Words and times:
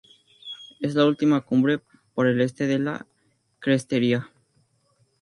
Es 0.79 0.95
la 0.95 1.05
última 1.05 1.41
cumbre 1.41 1.79
por 2.15 2.25
el 2.25 2.41
este 2.41 2.65
de 2.65 2.79
la 2.79 3.05
crestería. 3.59 4.31